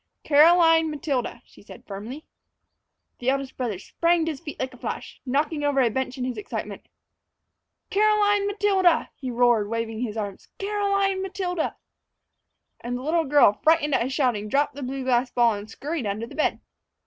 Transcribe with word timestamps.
"Caroline 0.23 0.89
Matilda," 0.89 1.43
she 1.45 1.61
said 1.61 1.85
firmly. 1.85 2.25
The 3.19 3.29
eldest 3.29 3.55
brother 3.55 3.77
sprang 3.77 4.25
to 4.25 4.31
his 4.31 4.39
feet 4.39 4.59
like 4.59 4.73
a 4.73 4.77
flash, 4.77 5.21
knocking 5.27 5.63
over 5.63 5.79
a 5.79 5.91
bench 5.91 6.17
in 6.17 6.23
his 6.23 6.39
excitement. 6.39 6.87
"Caroline 7.91 8.47
Matilda!" 8.47 9.11
he 9.13 9.29
roared, 9.29 9.69
waving 9.69 10.01
his 10.01 10.17
arms 10.17 10.47
"Caroline 10.57 11.21
Matilda!" 11.21 11.77
And 12.79 12.97
the 12.97 13.03
little 13.03 13.25
girl, 13.25 13.59
frightened 13.63 13.93
at 13.93 14.01
his 14.01 14.11
shouting, 14.11 14.49
dropped 14.49 14.73
the 14.73 14.81
blue 14.81 15.03
glass 15.03 15.29
ball, 15.29 15.53
and 15.53 15.69
scurried 15.69 16.07
under 16.07 16.25
the 16.25 16.33
bed. 16.33 16.61